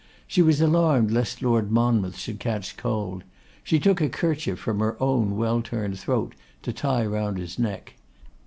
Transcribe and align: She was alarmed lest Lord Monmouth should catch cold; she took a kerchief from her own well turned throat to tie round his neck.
She 0.25 0.41
was 0.41 0.59
alarmed 0.61 1.11
lest 1.11 1.43
Lord 1.43 1.71
Monmouth 1.71 2.17
should 2.17 2.39
catch 2.39 2.75
cold; 2.75 3.23
she 3.63 3.79
took 3.79 4.01
a 4.01 4.09
kerchief 4.09 4.57
from 4.57 4.79
her 4.79 4.97
own 4.99 5.37
well 5.37 5.61
turned 5.61 5.99
throat 5.99 6.33
to 6.63 6.73
tie 6.73 7.05
round 7.05 7.37
his 7.37 7.59
neck. 7.59 7.93